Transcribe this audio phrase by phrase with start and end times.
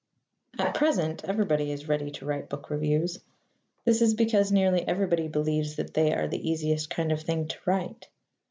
[0.57, 3.19] At present everybody is ready to write book reviews.
[3.85, 7.57] This is because nearly everybody believes that they are the easiest kind of thing to
[7.67, 8.09] write.